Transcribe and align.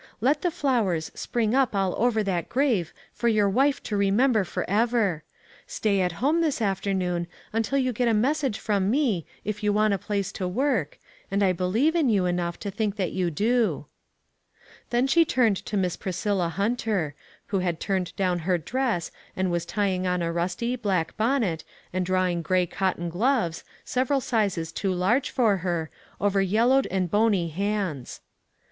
Let 0.19 0.41
the 0.41 0.49
flowers 0.49 1.11
spring 1.13 1.53
up 1.53 1.75
all 1.75 1.93
over 1.95 2.23
that 2.23 2.49
grave 2.49 2.91
for 3.13 3.27
your 3.27 3.47
wife 3.47 3.83
to 3.83 3.95
remember 3.95 4.43
forever. 4.43 5.23
Stay 5.67 6.01
at 6.01 6.13
home 6.13 6.41
this 6.41 6.59
afternoon 6.59 7.27
until 7.53 7.77
you 7.77 7.93
get 7.93 8.07
a 8.07 8.11
message 8.15 8.57
from 8.57 8.89
me, 8.89 9.27
if 9.45 9.61
you 9.61 9.71
want 9.71 9.93
a 9.93 9.99
place 9.99 10.31
to 10.31 10.47
work, 10.47 10.97
and 11.29 11.43
I 11.43 11.51
believe 11.53 11.93
in 11.93 12.09
you 12.09 12.25
enough 12.25 12.57
to 12.61 12.71
think 12.71 12.95
that 12.95 13.11
you 13.11 13.29
do." 13.29 13.85
THE 14.89 14.89
PROOF 14.89 14.89
OF 14.89 14.89
THE 14.89 14.89
DIVINE 14.89 14.89
HAND. 14.89 14.89
29! 14.89 14.89
Then 14.89 15.07
she 15.07 15.35
turned 15.55 15.65
to 15.67 15.77
Miss 15.77 15.95
Priscilla 15.97 16.49
Hunter, 16.49 17.15
who 17.45 17.59
had 17.59 17.79
turned 17.79 18.15
down 18.15 18.39
her 18.39 18.57
dress 18.57 19.11
and 19.35 19.51
was 19.51 19.67
tying 19.67 20.07
on 20.07 20.23
a 20.23 20.33
rusty, 20.33 20.75
black 20.75 21.15
bonnet, 21.15 21.63
and 21.93 22.03
draw 22.03 22.25
ing 22.25 22.41
gray 22.41 22.65
cotton 22.65 23.09
gloves, 23.11 23.63
several 23.85 24.19
sizes 24.19 24.71
too 24.71 24.91
large 24.93 25.29
for 25.29 25.57
her, 25.57 25.91
over 26.19 26.41
yellowed 26.41 26.87
and 26.87 27.11
bony 27.11 27.49
hands. 27.49 28.21